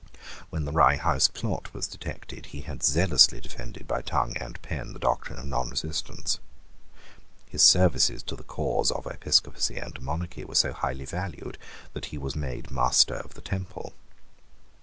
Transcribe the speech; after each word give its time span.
When 0.49 0.65
the 0.65 0.71
Rye 0.71 0.95
House 0.95 1.27
Plot 1.27 1.75
was 1.75 1.85
detected, 1.85 2.47
he 2.47 2.61
had 2.61 2.81
zealously 2.81 3.39
defended 3.39 3.87
by 3.87 4.01
tongue 4.01 4.35
and 4.37 4.59
pen 4.63 4.93
the 4.93 4.99
doctrine 4.99 5.37
of 5.37 5.45
nonresistance. 5.45 6.39
His 7.47 7.61
services 7.61 8.23
to 8.23 8.35
the 8.35 8.41
cause 8.41 8.89
of 8.89 9.05
episcopacy 9.05 9.77
and 9.77 10.01
monarchy 10.01 10.43
were 10.43 10.55
so 10.55 10.73
highly 10.73 11.05
valued 11.05 11.59
that 11.93 12.05
he 12.05 12.17
was 12.17 12.35
made 12.35 12.71
master 12.71 13.13
of 13.17 13.35
the 13.35 13.41
Temple. 13.41 13.93